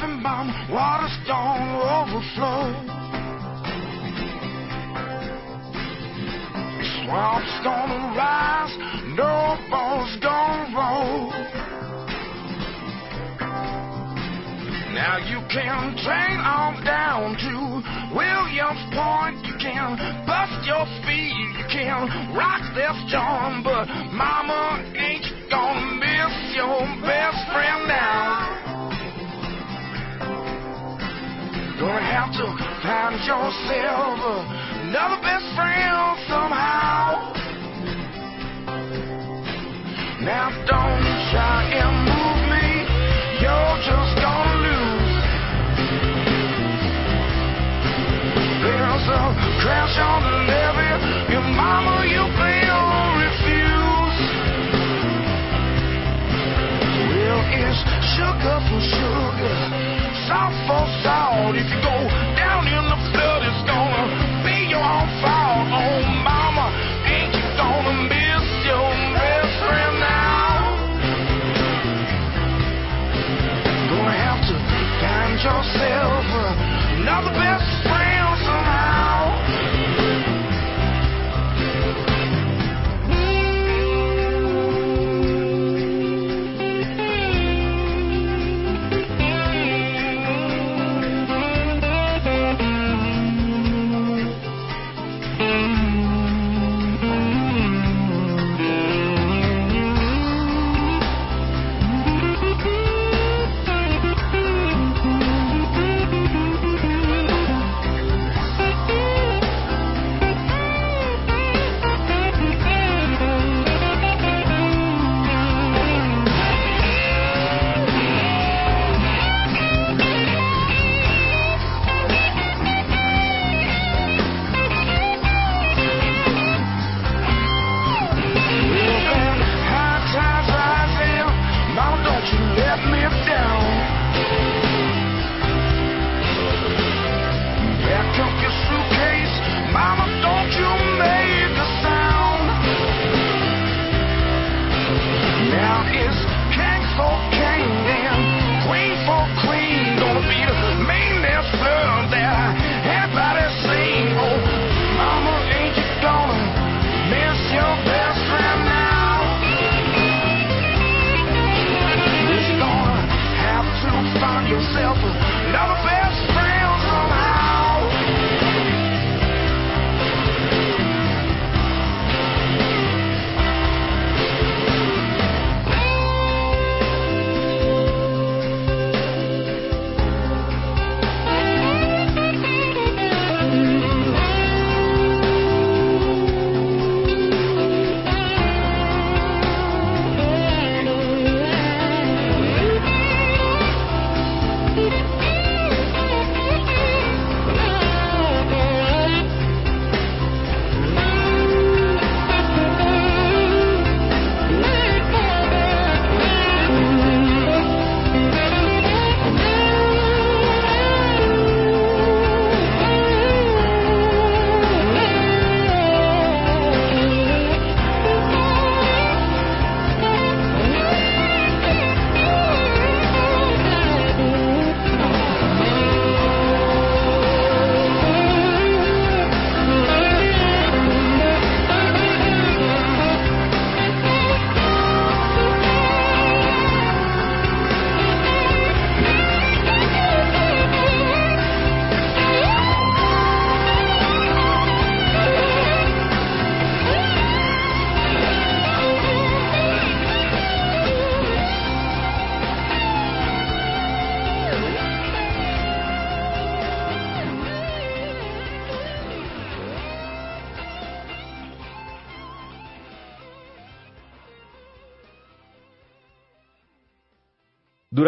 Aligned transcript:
crash 0.00 0.10
on 0.10 0.10
the 0.10 0.16
living 0.16 0.22
bomb, 0.22 0.50
overflow. 1.80 2.72
Swamp's 7.04 7.56
gonna 7.64 8.16
rise, 8.16 8.74
no 9.16 9.56
bones 9.70 10.16
gonna 10.22 10.76
roll. 10.76 11.32
Now 14.94 15.18
you 15.18 15.40
can 15.48 15.96
train 16.04 16.38
on 16.40 16.84
down 16.84 17.36
to 17.36 18.14
Williams 18.14 18.82
Point. 18.92 19.44
You 19.46 19.54
can 19.58 19.96
bust 20.26 20.66
your 20.66 20.84
speed. 21.00 21.34
You 21.58 21.64
can 21.70 22.34
rock 22.34 22.62
this 22.74 22.96
joint, 23.10 23.64
but 23.64 23.86
Mama 24.12 24.82
ain't 24.96 25.26
gonna 25.50 25.96
miss 25.96 26.56
your 26.56 26.80
best 27.02 27.49
to 32.32 32.46
find 32.82 33.18
yourself 33.26 34.18
another 34.86 35.39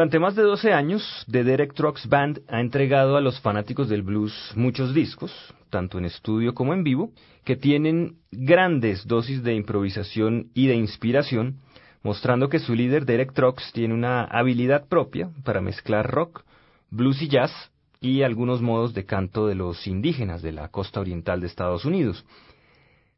Durante 0.03 0.19
más 0.19 0.35
de 0.35 0.43
12 0.43 0.73
años, 0.73 1.25
The 1.31 1.45
Derek 1.45 1.75
Trucks 1.75 2.09
Band 2.09 2.41
ha 2.49 2.61
entregado 2.61 3.17
a 3.17 3.21
los 3.21 3.39
fanáticos 3.39 3.89
del 3.89 4.03
blues 4.03 4.35
muchos 4.57 4.93
discos, 4.93 5.33
tanto 5.71 5.97
en 5.97 6.07
estudio 6.07 6.55
como 6.55 6.75
en 6.75 6.83
vivo, 6.83 7.13
que 7.45 7.55
tienen 7.55 8.17
grandes 8.33 9.07
dosis 9.07 9.45
de 9.45 9.55
improvisación 9.55 10.51
y 10.55 10.67
de 10.67 10.75
inspiración, 10.75 11.61
mostrando 12.03 12.49
que 12.49 12.59
su 12.59 12.75
líder 12.75 13.07
Derek 13.07 13.33
Trucks 13.33 13.71
tiene 13.73 13.95
una 13.95 14.25
habilidad 14.25 14.89
propia 14.89 15.31
para 15.45 15.61
mezclar 15.61 16.11
rock, 16.11 16.43
blues 16.91 17.23
y 17.23 17.29
jazz 17.29 17.53
y 18.01 18.23
algunos 18.23 18.61
modos 18.61 18.95
de 18.95 19.05
canto 19.05 19.47
de 19.47 19.55
los 19.55 19.87
indígenas 19.87 20.43
de 20.43 20.51
la 20.51 20.67
costa 20.67 20.99
oriental 20.99 21.41
de 21.41 21.47
Estados 21.47 21.85
Unidos. 21.85 22.27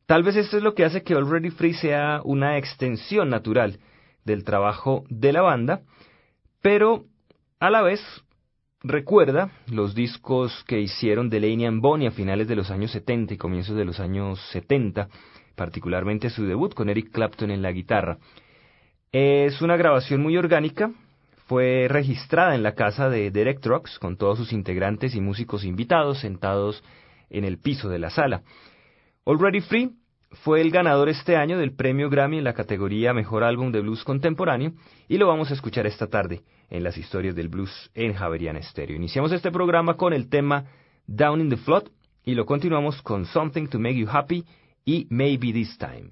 Tal 0.05 0.23
vez 0.23 0.37
esto 0.37 0.59
es 0.59 0.63
lo 0.63 0.75
que 0.75 0.85
hace 0.85 1.03
que 1.03 1.15
Already 1.15 1.49
Free 1.49 1.73
sea 1.73 2.21
una 2.25 2.59
extensión 2.59 3.31
natural 3.31 3.79
del 4.27 4.45
trabajo 4.45 5.05
de 5.09 5.33
la 5.33 5.41
banda, 5.41 5.81
pero 6.65 7.05
A 7.61 7.69
la 7.69 7.83
vez, 7.83 8.01
recuerda 8.83 9.51
los 9.71 9.95
discos 9.95 10.65
que 10.67 10.81
hicieron 10.81 11.29
Delaney 11.29 11.67
and 11.67 11.83
Bonnie 11.83 12.07
a 12.07 12.11
finales 12.11 12.49
de 12.49 12.57
los 12.57 12.71
años 12.71 12.91
70 12.91 13.35
y 13.35 13.37
comienzos 13.37 13.77
de 13.77 13.85
los 13.85 14.01
años 14.01 14.41
70, 14.51 15.09
particularmente 15.55 16.31
su 16.31 16.47
debut 16.47 16.73
con 16.73 16.89
Eric 16.89 17.11
Clapton 17.11 17.51
en 17.51 17.61
la 17.61 17.71
guitarra. 17.71 18.17
Es 19.13 19.61
una 19.61 19.77
grabación 19.77 20.23
muy 20.23 20.39
orgánica, 20.39 20.91
fue 21.47 21.87
registrada 21.89 22.55
en 22.55 22.63
la 22.63 22.75
casa 22.75 23.11
de 23.11 23.31
Derek 23.31 23.61
Trucks 23.61 23.99
con 23.99 24.17
todos 24.17 24.39
sus 24.39 24.55
integrantes 24.55 25.15
y 25.15 25.21
músicos 25.21 25.65
invitados 25.65 26.21
sentados 26.21 26.83
en 27.29 27.45
el 27.45 27.59
piso 27.59 27.91
de 27.91 27.99
la 27.99 28.09
sala. 28.09 28.43
Already 29.27 29.61
Free 29.61 29.91
fue 30.43 30.61
el 30.61 30.71
ganador 30.71 31.09
este 31.09 31.37
año 31.37 31.59
del 31.59 31.75
premio 31.75 32.11
Grammy 32.11 32.39
en 32.39 32.45
la 32.45 32.55
categoría 32.55 33.13
Mejor 33.13 33.45
Álbum 33.45 33.73
de 33.73 33.81
Blues 33.81 34.05
Contemporáneo 34.05 34.73
y 35.09 35.19
lo 35.19 35.27
vamos 35.27 35.51
a 35.51 35.55
escuchar 35.55 35.87
esta 35.87 36.07
tarde 36.07 36.43
en 36.71 36.83
las 36.83 36.97
historias 36.97 37.35
del 37.35 37.49
blues 37.49 37.91
en 37.95 38.15
Javerian 38.15 38.61
Stereo. 38.63 38.97
Iniciamos 38.97 39.33
este 39.33 39.51
programa 39.51 39.97
con 39.97 40.13
el 40.13 40.29
tema 40.29 40.67
Down 41.07 41.41
in 41.41 41.51
the 41.51 41.57
Flood 41.57 41.89
y 42.25 42.35
lo 42.35 42.47
continuamos 42.47 43.01
con 43.03 43.27
Something 43.27 43.69
to 43.69 43.79
Make 43.79 43.97
You 43.97 44.09
Happy 44.11 44.45
y 44.85 45.07
Maybe 45.11 45.53
This 45.53 45.79
Time. 45.79 46.11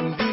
and 0.00 0.29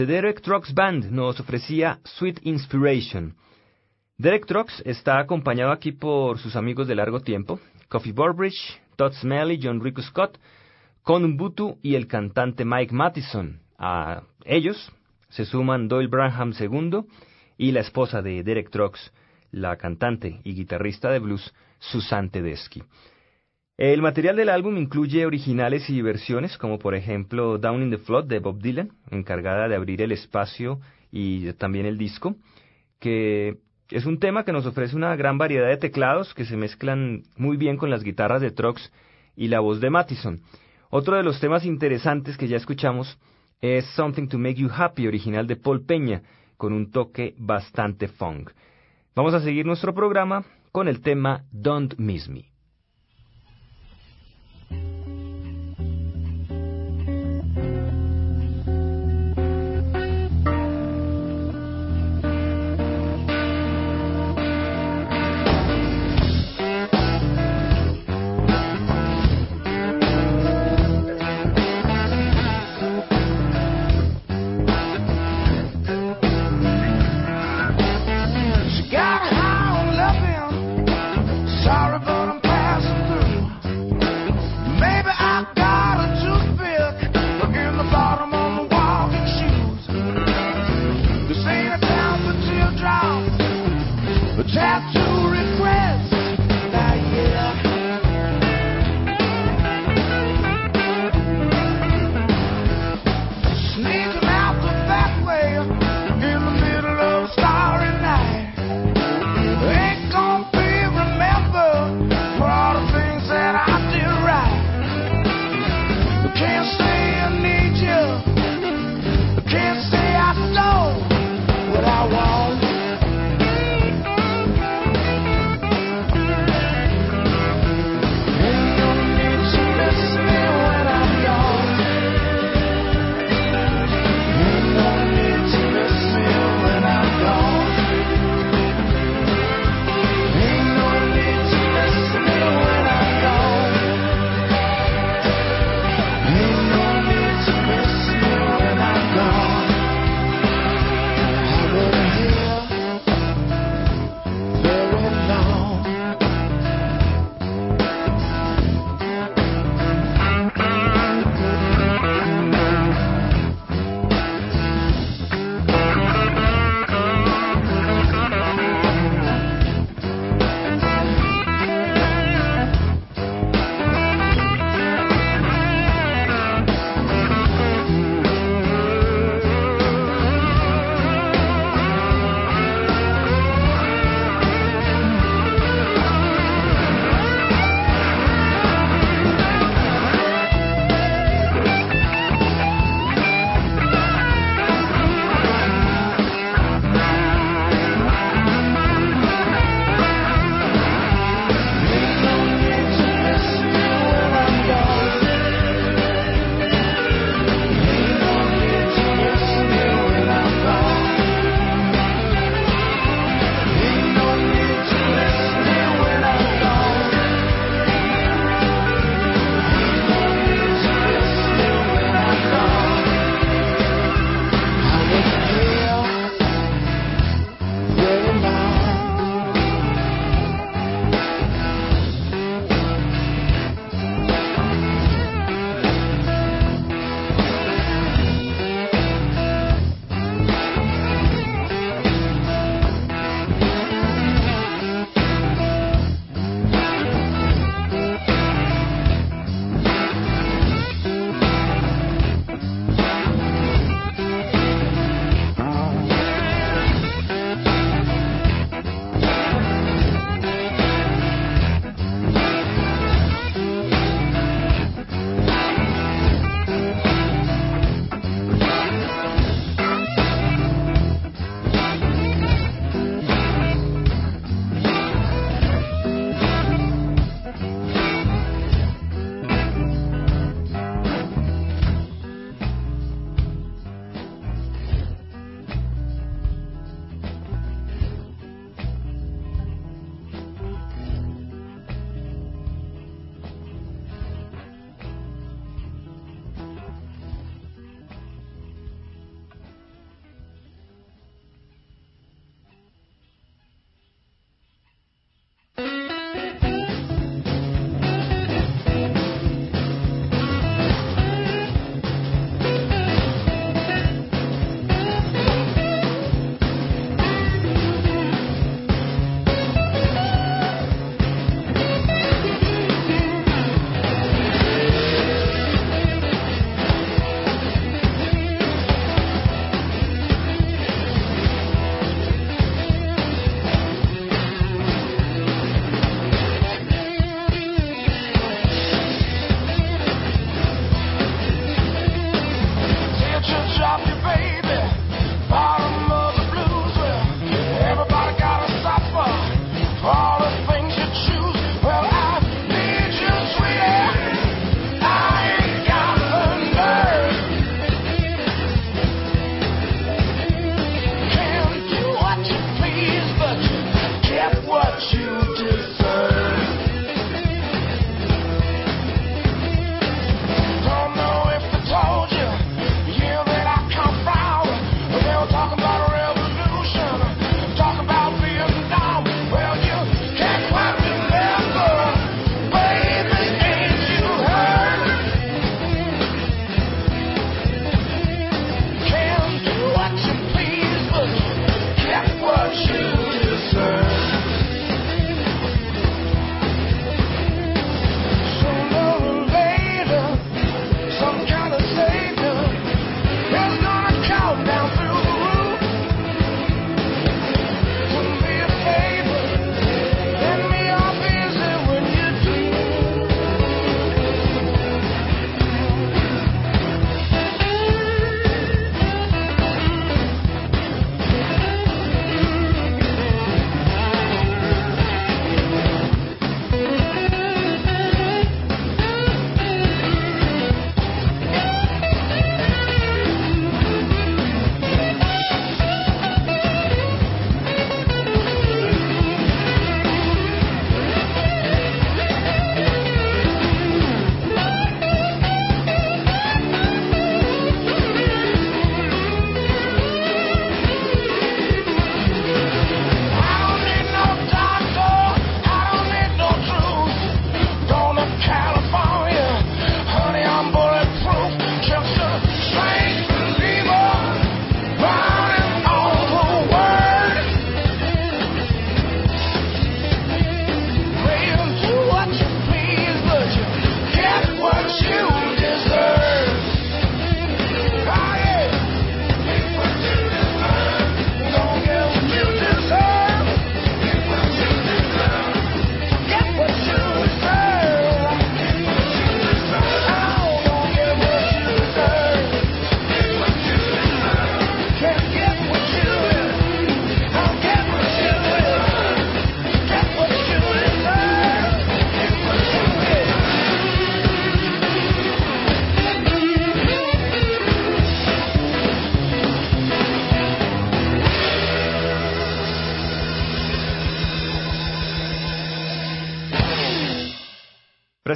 The 0.00 0.06
Derek 0.06 0.40
Trucks 0.40 0.72
Band 0.72 1.10
nos 1.10 1.38
ofrecía 1.40 2.00
Sweet 2.04 2.40
Inspiration. 2.44 3.34
Derek 4.16 4.46
Trucks 4.46 4.82
está 4.86 5.18
acompañado 5.18 5.72
aquí 5.72 5.92
por 5.92 6.38
sus 6.38 6.56
amigos 6.56 6.88
de 6.88 6.94
largo 6.94 7.20
tiempo, 7.20 7.60
Coffee 7.90 8.12
Burbridge, 8.12 8.80
Todd 8.96 9.12
Smelly, 9.12 9.60
John 9.62 9.78
Rico 9.84 10.00
Scott, 10.00 10.38
Con 11.02 11.36
Butu 11.36 11.78
y 11.82 11.96
el 11.96 12.06
cantante 12.06 12.64
Mike 12.64 12.94
Mattison. 12.94 13.60
A 13.78 14.22
ellos 14.46 14.90
se 15.28 15.44
suman 15.44 15.86
Doyle 15.86 16.08
Branham 16.08 16.54
II 16.58 17.02
y 17.58 17.72
la 17.72 17.80
esposa 17.80 18.22
de 18.22 18.42
Derek 18.42 18.70
Trucks, 18.70 19.12
la 19.50 19.76
cantante 19.76 20.40
y 20.44 20.54
guitarrista 20.54 21.10
de 21.10 21.18
blues 21.18 21.52
Susan 21.78 22.30
Tedeschi. 22.30 22.82
El 23.80 24.02
material 24.02 24.36
del 24.36 24.50
álbum 24.50 24.76
incluye 24.76 25.24
originales 25.24 25.88
y 25.88 26.02
versiones, 26.02 26.58
como 26.58 26.78
por 26.78 26.94
ejemplo 26.94 27.56
Down 27.56 27.84
in 27.84 27.90
the 27.90 27.96
Flood 27.96 28.26
de 28.26 28.38
Bob 28.38 28.60
Dylan, 28.60 28.90
encargada 29.10 29.68
de 29.68 29.74
abrir 29.74 30.02
el 30.02 30.12
espacio 30.12 30.80
y 31.10 31.50
también 31.54 31.86
el 31.86 31.96
disco, 31.96 32.36
que 32.98 33.56
es 33.88 34.04
un 34.04 34.18
tema 34.18 34.44
que 34.44 34.52
nos 34.52 34.66
ofrece 34.66 34.94
una 34.94 35.16
gran 35.16 35.38
variedad 35.38 35.68
de 35.68 35.78
teclados 35.78 36.34
que 36.34 36.44
se 36.44 36.58
mezclan 36.58 37.22
muy 37.38 37.56
bien 37.56 37.78
con 37.78 37.88
las 37.88 38.04
guitarras 38.04 38.42
de 38.42 38.50
Trox 38.50 38.92
y 39.34 39.48
la 39.48 39.60
voz 39.60 39.80
de 39.80 39.88
Mattison. 39.88 40.42
Otro 40.90 41.16
de 41.16 41.22
los 41.22 41.40
temas 41.40 41.64
interesantes 41.64 42.36
que 42.36 42.48
ya 42.48 42.58
escuchamos 42.58 43.18
es 43.62 43.86
Something 43.96 44.28
to 44.28 44.36
Make 44.36 44.56
You 44.56 44.68
Happy, 44.70 45.06
original 45.06 45.46
de 45.46 45.56
Paul 45.56 45.86
Peña, 45.86 46.20
con 46.58 46.74
un 46.74 46.90
toque 46.90 47.34
bastante 47.38 48.08
funk. 48.08 48.50
Vamos 49.16 49.32
a 49.32 49.40
seguir 49.40 49.64
nuestro 49.64 49.94
programa 49.94 50.44
con 50.70 50.86
el 50.86 51.00
tema 51.00 51.44
Don't 51.50 51.94
Miss 51.96 52.28
Me. 52.28 52.49
capture. 94.60 94.99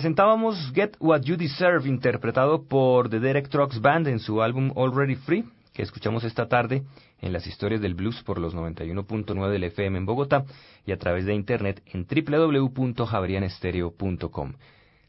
Presentábamos 0.04 0.70
Get 0.74 0.98
What 1.00 1.22
You 1.22 1.38
Deserve, 1.38 1.88
interpretado 1.88 2.68
por 2.68 3.08
The 3.08 3.20
Derek 3.20 3.48
Trucks 3.48 3.80
Band 3.80 4.06
en 4.08 4.18
su 4.18 4.42
álbum 4.42 4.70
Already 4.76 5.14
Free, 5.14 5.46
que 5.72 5.80
escuchamos 5.80 6.24
esta 6.24 6.46
tarde 6.46 6.82
en 7.22 7.32
las 7.32 7.46
historias 7.46 7.80
del 7.80 7.94
blues 7.94 8.22
por 8.22 8.38
los 8.38 8.54
91.9 8.54 9.48
del 9.48 9.64
FM 9.64 9.96
en 9.96 10.04
Bogotá 10.04 10.44
y 10.84 10.92
a 10.92 10.98
través 10.98 11.24
de 11.24 11.32
internet 11.32 11.82
en 11.86 12.06
www.javerianestereo.com. 12.06 14.52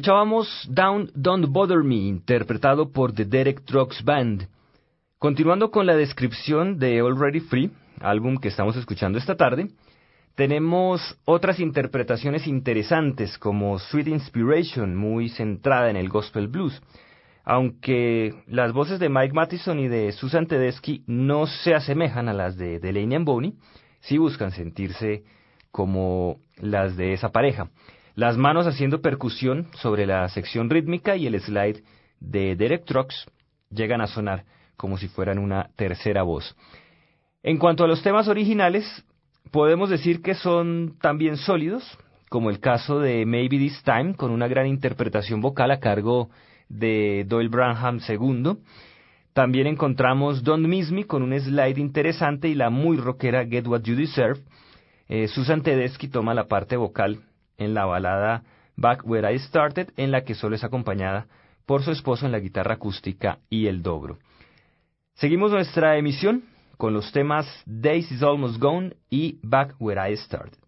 Escuchábamos 0.00 0.66
Down 0.66 1.10
Don't 1.14 1.48
Bother 1.50 1.84
Me, 1.84 1.96
interpretado 1.96 2.90
por 2.90 3.12
The 3.12 3.26
Derek 3.26 3.66
Trucks 3.66 4.02
Band. 4.02 4.48
Continuando 5.18 5.70
con 5.70 5.84
la 5.84 5.94
descripción 5.94 6.78
de 6.78 7.00
Already 7.00 7.40
Free, 7.40 7.70
álbum 8.00 8.38
que 8.38 8.48
estamos 8.48 8.76
escuchando 8.76 9.18
esta 9.18 9.36
tarde, 9.36 9.68
tenemos 10.36 11.02
otras 11.26 11.60
interpretaciones 11.60 12.46
interesantes 12.46 13.36
como 13.36 13.78
Sweet 13.78 14.06
Inspiration, 14.06 14.96
muy 14.96 15.28
centrada 15.28 15.90
en 15.90 15.96
el 15.96 16.08
gospel 16.08 16.48
blues. 16.48 16.80
Aunque 17.44 18.42
las 18.46 18.72
voces 18.72 19.00
de 19.00 19.10
Mike 19.10 19.34
Mattison 19.34 19.78
y 19.78 19.88
de 19.88 20.12
Susan 20.12 20.46
Tedeschi 20.46 21.04
no 21.08 21.46
se 21.46 21.74
asemejan 21.74 22.30
a 22.30 22.32
las 22.32 22.56
de 22.56 22.78
Delaney 22.78 23.16
and 23.16 23.26
Boney, 23.26 23.52
sí 24.00 24.16
buscan 24.16 24.52
sentirse 24.52 25.24
como 25.70 26.38
las 26.56 26.96
de 26.96 27.12
esa 27.12 27.28
pareja. 27.32 27.68
Las 28.14 28.36
manos 28.36 28.66
haciendo 28.66 29.00
percusión 29.00 29.68
sobre 29.74 30.06
la 30.06 30.28
sección 30.28 30.68
rítmica 30.68 31.16
y 31.16 31.26
el 31.26 31.40
slide 31.40 31.82
de 32.18 32.56
Derek 32.56 32.84
Trucks 32.84 33.26
llegan 33.70 34.00
a 34.00 34.06
sonar 34.06 34.44
como 34.76 34.98
si 34.98 35.08
fueran 35.08 35.38
una 35.38 35.70
tercera 35.76 36.22
voz. 36.22 36.56
En 37.42 37.58
cuanto 37.58 37.84
a 37.84 37.86
los 37.86 38.02
temas 38.02 38.28
originales, 38.28 39.04
podemos 39.50 39.90
decir 39.90 40.22
que 40.22 40.34
son 40.34 40.96
también 41.00 41.36
sólidos, 41.36 41.84
como 42.28 42.50
el 42.50 42.60
caso 42.60 42.98
de 42.98 43.26
Maybe 43.26 43.58
This 43.58 43.82
Time, 43.84 44.14
con 44.14 44.30
una 44.30 44.48
gran 44.48 44.66
interpretación 44.66 45.40
vocal 45.40 45.70
a 45.70 45.80
cargo 45.80 46.30
de 46.68 47.24
Doyle 47.28 47.48
Branham 47.48 48.00
II. 48.06 48.58
También 49.32 49.66
encontramos 49.66 50.42
Don't 50.42 50.66
Miss 50.66 50.90
Me 50.90 51.04
con 51.04 51.22
un 51.22 51.38
slide 51.38 51.78
interesante 51.78 52.48
y 52.48 52.54
la 52.54 52.70
muy 52.70 52.96
rockera 52.96 53.46
Get 53.46 53.66
What 53.66 53.82
You 53.82 53.96
Deserve. 53.96 54.40
Eh, 55.08 55.28
Susan 55.28 55.62
Tedeschi 55.62 56.08
toma 56.08 56.34
la 56.34 56.46
parte 56.46 56.76
vocal 56.76 57.20
en 57.60 57.74
la 57.74 57.84
balada 57.84 58.42
Back 58.76 59.02
Where 59.04 59.32
I 59.32 59.38
Started, 59.38 59.92
en 59.96 60.10
la 60.10 60.24
que 60.24 60.34
solo 60.34 60.56
es 60.56 60.64
acompañada 60.64 61.28
por 61.66 61.84
su 61.84 61.92
esposo 61.92 62.26
en 62.26 62.32
la 62.32 62.40
guitarra 62.40 62.74
acústica 62.74 63.38
y 63.48 63.68
el 63.68 63.82
dobro. 63.82 64.18
Seguimos 65.14 65.52
nuestra 65.52 65.96
emisión 65.96 66.44
con 66.76 66.94
los 66.94 67.12
temas 67.12 67.46
Days 67.66 68.10
is 68.10 68.22
Almost 68.22 68.58
Gone 68.58 68.96
y 69.10 69.38
Back 69.42 69.76
Where 69.78 70.10
I 70.10 70.16
Started. 70.16 70.59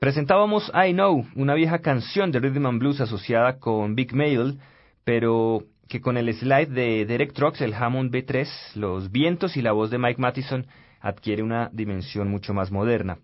Presentábamos 0.00 0.72
I 0.74 0.94
Know, 0.94 1.26
una 1.34 1.52
vieja 1.52 1.80
canción 1.80 2.32
de 2.32 2.40
Rhythm 2.40 2.64
and 2.64 2.78
Blues 2.78 3.02
asociada 3.02 3.58
con 3.58 3.94
Big 3.94 4.14
Mail, 4.14 4.58
pero 5.04 5.64
que 5.90 6.00
con 6.00 6.16
el 6.16 6.32
slide 6.32 6.70
de 6.70 7.04
Derek 7.04 7.34
Trucks, 7.34 7.60
el 7.60 7.74
Hammond 7.74 8.10
B3, 8.10 8.76
los 8.76 9.12
vientos 9.12 9.58
y 9.58 9.60
la 9.62 9.72
voz 9.72 9.90
de 9.90 9.98
Mike 9.98 10.18
Mattison 10.18 10.66
adquiere 11.02 11.42
una 11.42 11.68
dimensión 11.74 12.30
mucho 12.30 12.54
más 12.54 12.70
moderna. 12.70 13.18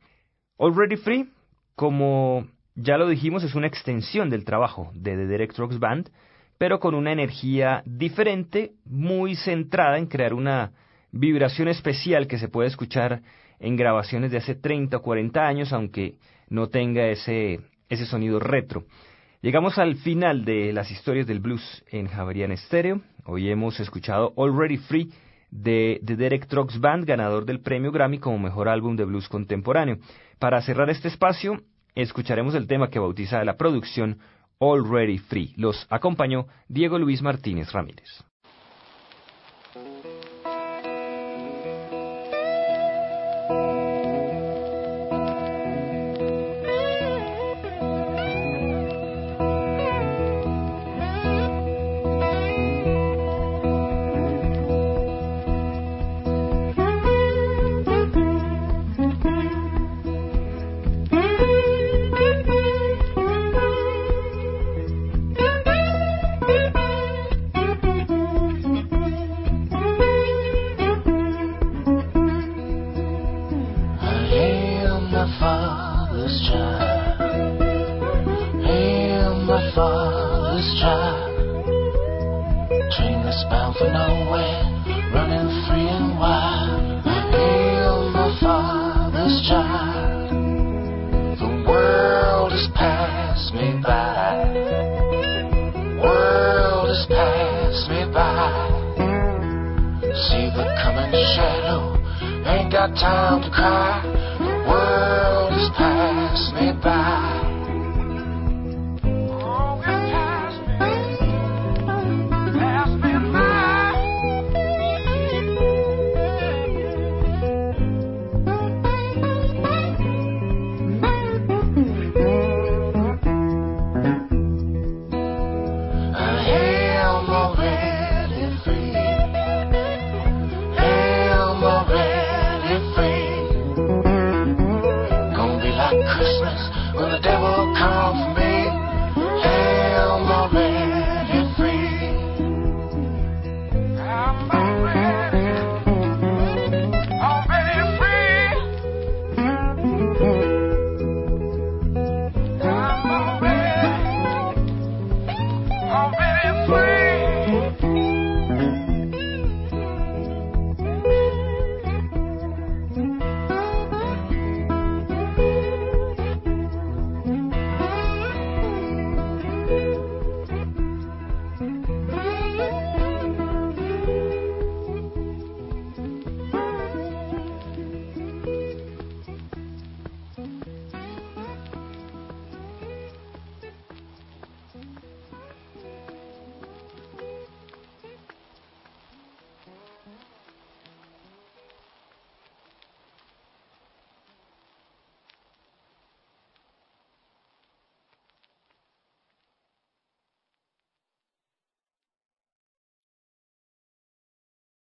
Already 0.59 0.97
Free, 0.97 1.31
como 1.77 2.47
ya 2.75 2.99
lo 2.99 3.09
dijimos, 3.09 3.43
es 3.43 3.55
una 3.55 3.69
extensión 3.69 4.29
del 4.29 4.45
trabajo 4.45 4.91
de 4.93 5.17
The 5.17 5.27
Derek 5.29 5.55
Trucks 5.55 5.79
Band, 5.79 6.11
pero 6.59 6.79
con 6.79 6.95
una 6.95 7.11
energía 7.11 7.83
diferente, 7.87 8.73
muy 8.85 9.35
centrada 9.35 9.97
en 9.97 10.09
crear 10.09 10.35
una 10.35 10.73
vibración 11.11 11.69
especial 11.69 12.27
que 12.27 12.37
se 12.37 12.49
puede 12.49 12.69
escuchar 12.69 13.23
en 13.61 13.77
grabaciones 13.77 14.31
de 14.31 14.37
hace 14.37 14.55
30 14.55 14.99
o 14.99 15.01
40 15.01 15.41
años, 15.41 15.73
aunque 15.73 16.17
no 16.49 16.69
tenga 16.69 17.09
ese, 17.09 17.61
ese 17.89 18.07
sonido 18.07 18.39
retro. 18.39 18.85
Llegamos 19.43 19.79
al 19.79 19.97
final 19.97 20.45
de 20.45 20.73
las 20.73 20.91
historias 20.91 21.27
del 21.27 21.41
blues 21.41 21.85
en 21.91 22.09
Javerian 22.09 22.57
Stereo. 22.57 23.01
Hoy 23.25 23.51
hemos 23.51 23.79
escuchado 23.81 24.33
Already 24.37 24.79
Free 24.79 25.11
de 25.51 26.01
The 26.05 26.17
Derek 26.17 26.47
Trucks 26.49 26.81
Band, 26.81 27.05
ganador 27.05 27.45
del 27.45 27.61
premio 27.61 27.93
Grammy 27.93 28.19
como 28.19 28.39
mejor 28.39 28.69
álbum 28.69 28.97
de 28.97 29.05
blues 29.05 29.29
contemporáneo. 29.29 29.99
Para 30.39 30.61
cerrar 30.63 30.91
este 30.91 31.09
espacio, 31.09 31.63
escucharemos 31.95 32.55
el 32.55 32.67
tema 32.67 32.91
que 32.91 32.99
bautiza 32.99 33.45
la 33.45 33.57
producción 33.57 34.19
Already 34.61 35.19
Free. 35.19 35.55
Los 35.57 35.87
acompañó 35.91 36.47
Diego 36.69 36.99
Luis 36.99 37.23
Martínez 37.23 37.73
Ramírez. 37.73 38.25
By. 93.87 94.53
World 96.03 96.89
has 96.89 97.07
passed 97.07 97.89
me 97.89 98.05
by. 98.13 98.75
See 100.29 100.51
the 100.51 100.65
coming 100.83 101.13
shadow 101.35 101.97
Ain't 102.47 102.71
got 102.71 102.95
time 102.95 103.43
to 103.43 103.51
cry. 103.51 104.03
The 104.39 104.71
world 104.71 105.53
has 105.53 105.71
passed 105.77 106.55
me 106.55 106.73
by. 106.81 107.46